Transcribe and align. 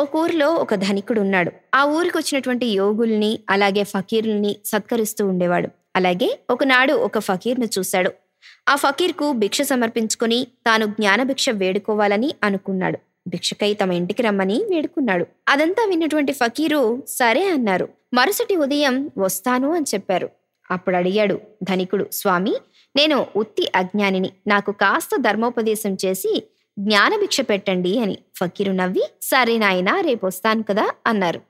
ఒక 0.00 0.16
ఊరిలో 0.16 0.48
ఒక 0.54 0.74
ధనికుడు 0.74 1.20
ఉన్నాడు 1.20 1.52
ఆ 1.74 1.84
ఊరికి 1.84 2.18
వచ్చినటువంటి 2.18 2.66
యోగుల్ని 2.66 3.38
అలాగే 3.50 3.82
ఫకీర్ల్ని 3.84 4.56
సత్కరిస్తూ 4.64 5.26
ఉండేవాడు. 5.26 5.68
అలాగే 5.96 6.38
ఒకనాడు 6.50 6.92
ఒక 6.92 7.18
ఫకీర్ను 7.18 7.68
చూశాడు. 7.78 8.10
ఆ 8.68 8.76
ఫకీర్కు 8.76 9.32
భిక్ష 9.32 9.62
సమర్పించుకొని 9.62 10.46
తాను 10.66 10.86
జ్ఞానభిక్ష 10.86 11.50
వేడుకోవాలని 11.50 12.34
అనుకున్నాడు. 12.44 12.98
భిక్షకై 13.28 13.74
తమ 13.74 13.92
ఇంటికి 13.92 14.22
రమ్మని 14.22 14.64
వేడుకున్నాడు. 14.70 15.26
అదంతా 15.48 15.86
విన్నటువంటి 15.88 16.32
ఫకీరు 16.32 17.02
సరే 17.08 17.44
అన్నారు. 17.48 17.88
మరుసటి 18.14 18.56
ఉదయం 18.56 19.10
వస్తాను 19.18 19.74
అని 19.74 19.84
చెప్పారు. 19.94 20.28
అప్పుడు 20.70 20.96
అడిగాడు 20.96 21.40
ధనికుడు 21.62 22.06
స్వామి 22.12 22.54
నేను 22.96 23.26
ఉత్తి 23.36 23.72
అజ్ఞానిని. 23.74 24.30
నాకు 24.46 24.72
కాస్త 24.72 25.10
ధర్మోపదేశం 25.16 25.96
చేసి 26.04 26.32
జ్ఞానభిక్ష 26.80 27.40
పెట్టండి 27.40 27.98
అని 27.98 28.18
ఫకీరు 28.36 28.72
నవ్వి 28.72 29.02
సరే 29.22 29.58
నాయనా 29.58 30.00
రేపు 30.00 30.26
వస్తాను 30.26 30.62
కదా 30.62 30.90
అన్నారు. 31.06 31.40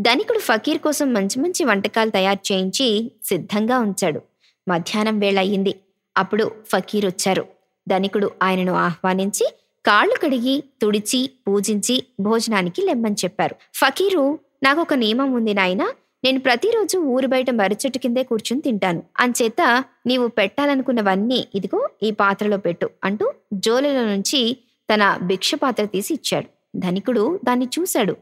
ధనికుడు 0.00 0.38
ఫకీర్ 0.38 0.78
కోసం 0.78 1.14
మంచి 1.14 1.40
మంచి 1.40 1.64
వంటకాలు 1.64 2.10
తయారు 2.10 2.52
చేయించి 2.52 3.12
సిద్ధంగా 3.24 3.78
ఉంచాడు. 3.78 4.20
మధ్యాహ్నం 4.68 5.18
వేళ 5.18 5.38
అయ్యింది. 5.38 5.74
అప్పుడు 6.16 6.50
ఫకీర్ 6.72 7.06
వచ్చారు. 7.06 7.46
ధనికుడు 7.88 8.30
ఆయనను 8.42 8.72
ఆహ్వానించి 8.72 9.54
కాళ్ళు 9.86 10.14
కడిగి 10.14 10.64
తుడిచి 10.82 11.30
పూజించి 11.48 12.04
భోజనానికి 12.20 12.82
లెమ్మని 12.82 13.14
చెప్పారు. 13.24 13.56
ఫకీరు 13.74 14.38
నాకు 14.62 14.80
ఒక 14.80 14.94
నియమం 14.94 15.32
ఉంది 15.32 15.54
నాయనా. 15.54 15.92
నేను 16.24 16.40
ప్రతిరోజు 16.40 16.98
ఊరు 16.98 17.26
బయట 17.26 17.50
మరుచెట్టు 17.50 17.98
కిందే 17.98 18.22
కూర్చుని 18.22 18.60
తింటాను. 18.60 19.02
అంచేత 19.20 19.84
నీవు 20.06 20.26
పెట్టాలనుకున్నవన్నీ 20.26 21.48
ఇదిగో 21.54 21.88
ఈ 22.02 22.10
పాత్రలో 22.10 22.56
పెట్టు 22.56 22.90
అంటూ 23.04 23.32
జోలెల 23.52 24.04
నుంచి 24.04 24.56
తన 24.92 25.18
భిక్ష 25.22 25.54
పాత్ర 25.54 25.84
తీసి 25.84 26.14
ఇచ్చాడు. 26.14 26.48
ధనికుడు 26.76 27.40
దాన్ని 27.44 27.66
చూశాడు. 27.78 28.14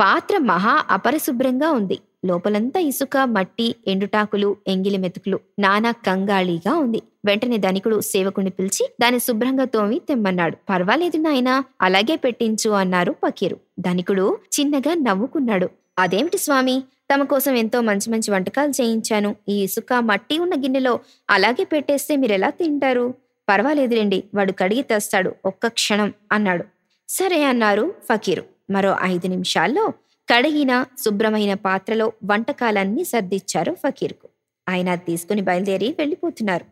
పాత్ర 0.00 0.38
మహా 0.38 0.84
అపరిశుభ్రంగా 0.90 1.70
ఉంది. 1.72 1.98
లోపలంతా 2.24 2.80
ఇసుక 2.80 3.16
మట్టి 3.18 3.74
ఎండుటాకులు 3.86 4.56
ఎంగిలి 4.66 4.98
మెతుకులు 4.98 5.38
నానా 5.58 5.90
కంగాళీగా 5.90 6.72
ఉంది. 6.74 7.02
వెంటనే 7.24 7.56
ధనికుడు 7.56 8.00
సేవకుని 8.00 8.50
పిలిచి 8.50 8.84
దాన్ని 9.00 9.20
శుభ్రంగా 9.20 9.64
తోమి 9.64 9.98
తెమ్మన్నాడు. 10.08 10.56
పర్వాలేదు 10.70 11.16
నాయనా 11.16 11.64
అలాగే 11.82 12.16
పెట్టించు 12.16 12.70
అన్నారు 12.70 13.12
పకీరు. 13.24 13.56
ధనికుడు 13.80 14.38
చిన్నగా 14.60 14.94
నవ్వుకున్నాడు. 14.94 15.68
అదేమిటి 15.98 16.38
స్వామి 16.38 16.82
తమ 17.14 17.22
కోసం 17.22 17.54
ఎంతో 17.54 17.80
మంచి 17.80 18.10
మంచి 18.10 18.30
వంటకాలు 18.30 18.70
చేయించాను. 18.70 19.36
ఈ 19.48 19.62
ఇసుక 19.62 19.92
మట్టి 19.92 20.38
ఉన్న 20.38 20.54
గిన్నెలో 20.54 21.00
అలాగే 21.30 21.64
పెట్టేస్తే 21.64 22.16
మీరెలా 22.16 22.50
తింటారు? 22.50 23.06
పర్వాలేదులేండి 23.48 24.24
వాడు 24.34 24.52
కడిగి 24.52 24.82
తెస్తాడు 24.82 25.34
ఒక్క 25.44 25.66
క్షణం 25.66 26.14
అన్నాడు. 26.32 26.64
సరే 27.08 27.44
అన్నారు 27.44 27.94
ఫకీరు. 28.04 28.44
మరో 28.70 28.96
ఐదు 29.02 29.26
నిమిషాల్లో 29.26 29.92
కడిగిన 30.34 30.84
శుభ్రమైన 31.04 31.54
పాత్రలో 31.54 32.12
వంటకాలన్నీ 32.24 33.04
సర్దిచ్చారు 33.04 33.76
ఫకీర్కు. 33.86 34.28
ఆయన 34.68 34.94
తీసుకుని 34.94 35.42
బయలుదేరి 35.42 35.94
వెళ్ళిపోతున్నారు. 35.98 36.64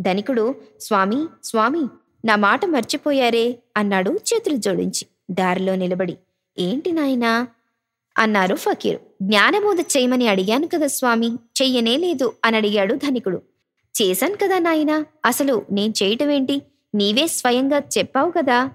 ధనికుడు 0.00 0.54
స్వామి 0.80 1.26
స్వామి 1.44 1.82
నా 2.24 2.36
మాట 2.36 2.64
మర్చిపోయారే 2.64 3.58
అన్నాడు 3.76 4.10
చేతులు 4.10 4.56
జోడించి. 4.56 5.06
దారిలో 5.30 5.74
నిలబడి 5.74 6.16
ఏంటి 6.58 6.92
నాయనా? 6.92 7.48
అన్నారు 8.18 8.56
ఫకీరు. 8.56 9.00
జ్ఞానబోధ 9.22 9.80
చేయమని 9.80 10.28
అడిగాను 10.28 10.66
కదా 10.66 10.86
స్వామి 10.86 11.28
చెయ్యనే 11.62 11.96
లేదు 11.96 12.32
అని 12.44 12.56
అడిగాడు 12.56 12.94
ధనికుడు. 12.94 13.42
చేశాను 14.02 14.34
కదా 14.34 14.58
నాయనా. 14.58 15.04
అసలు 15.24 15.62
నేను 15.72 15.94
చేయటమేంటి? 16.02 16.62
నీవే 16.94 17.26
స్వయంగా 17.26 17.78
చెప్పావు 17.98 18.30
కదా. 18.30 18.70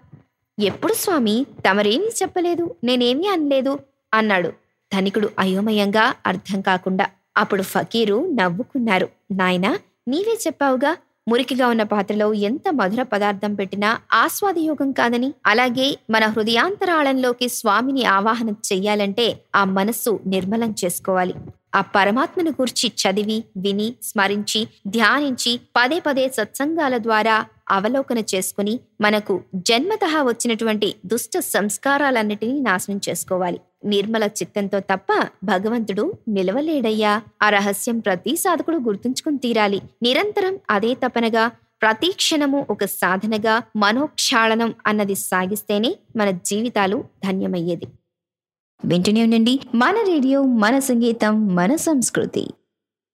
ఎప్పుడు 0.60 0.94
స్వామి? 0.94 1.46
తమరేమీ 1.70 2.06
చెప్పలేదు. 2.06 2.76
నేనేమీ 2.84 3.28
అనలేదు 3.28 3.80
అన్నాడు. 4.14 4.54
ధనికుడు 4.94 5.30
అయోమయంగా 5.40 6.14
అర్థం 6.26 6.62
కాకుండా 6.62 7.06
అప్పుడు 7.38 7.62
ఫకీరు 7.62 8.32
నవ్వుకున్నారు. 8.34 9.10
నాయనా 9.32 9.80
నీవే 10.08 10.38
చెప్పావుగా? 10.48 10.98
మురికిగా 11.28 11.68
ఉన్న 11.68 11.84
పాత్రలో 11.84 12.34
ఎంత 12.34 12.62
మధుర 12.74 13.04
పదార్థం 13.04 13.54
పెట్టినా 13.56 14.00
ఆస్వాదయోగం 14.14 14.92
కాదని. 14.92 15.34
అలాగే 15.46 15.98
మన 16.10 16.26
హృదయాంతరాళంలోకి 16.26 17.50
స్వామిని 17.50 18.06
ఆవాహన 18.06 18.50
చెయ్యాలంటే 18.50 19.40
ఆ 19.56 19.64
మనస్సు 19.64 20.20
నిర్మలం 20.26 20.76
చేసుకోవాలి. 20.86 21.34
ఆ 21.76 21.82
పరమాత్మను 21.96 22.52
గూర్చి 22.52 22.92
చదివి 23.02 23.38
విని 23.58 23.88
స్మరించి 24.04 24.62
ధ్యానించి 24.88 25.60
పదే 25.76 26.00
పదే 26.00 26.30
సత్సంగాల 26.30 26.98
ద్వారా 26.98 27.36
అవలోకన 27.72 28.20
చేసుకుని 28.32 28.74
మనకు 29.02 29.34
జన్మతః 29.70 30.22
వచ్చినటువంటి 30.22 30.96
దుష్ట 31.06 31.40
సంస్కారాలన్నిటినీ 31.48 32.60
నాశనం 32.62 33.00
చేసుకోవాలి. 33.10 33.60
నిర్మల 33.86 34.24
చిత్తంతో 34.40 34.80
తప్ప 34.92 35.10
భగవంతుడు 35.44 36.06
నిలవలేడయ్యా. 36.28 37.14
ఆ 37.42 37.50
రహస్యం 37.50 38.00
ప్రతి 38.00 38.36
సాధకుడు 38.36 38.78
గుర్తుంచుకుని 38.78 39.38
తీరాలి. 39.38 39.80
నిరంతరం 40.04 40.60
అదే 40.70 40.94
తపనగా 41.04 41.46
ప్రతీక్షణము 41.82 42.66
ఒక 42.70 42.86
సాధనగా 42.94 43.56
మనోక్షాళనం 43.76 44.74
అన్నది 44.88 45.16
సాగిస్తేనే 45.26 45.92
మన 46.16 46.30
జీవితాలు 46.46 46.98
ధన్యమయ్యేది. 47.26 47.88
వింటూనే 48.86 49.24
ఉండండి. 49.24 49.60
మన 49.76 49.96
రేడియో 50.08 50.44
మన 50.44 50.80
సంగీతం 50.80 51.56
మన 51.56 51.76
సంస్కృతి. 51.76 52.48